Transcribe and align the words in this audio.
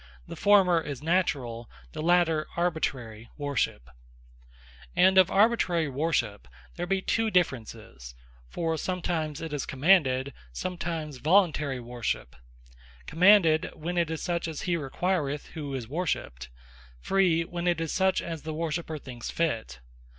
The 0.25 0.35
former 0.35 0.81
is 0.81 1.03
Naturall; 1.03 1.69
the 1.91 2.01
later 2.01 2.47
Arbitrary 2.57 3.29
Worship. 3.37 3.83
Worship 3.85 3.89
Commanded 4.95 4.95
And 4.95 4.95
Free 4.95 5.03
And 5.05 5.17
of 5.19 5.29
Arbitrary 5.29 5.87
Worship, 5.89 6.47
there 6.75 6.87
bee 6.87 7.01
two 7.03 7.29
differences: 7.29 8.15
For 8.47 8.79
sometimes 8.79 9.41
it 9.41 9.53
is 9.53 9.65
a 9.65 9.67
Commanded, 9.67 10.33
sometimes 10.51 11.17
Voluntary 11.17 11.79
Worship: 11.79 12.35
Commanded, 13.05 13.69
when 13.75 13.95
it 13.95 14.09
is 14.09 14.23
such 14.23 14.47
as 14.47 14.63
hee 14.63 14.75
requireth, 14.75 15.49
who 15.53 15.75
is 15.75 15.87
Worshipped: 15.87 16.49
Free, 16.99 17.43
when 17.43 17.67
it 17.67 17.79
is 17.79 17.93
such 17.93 18.23
as 18.23 18.41
the 18.41 18.55
Worshipper 18.55 18.97
thinks 18.97 19.29
fit. 19.29 19.81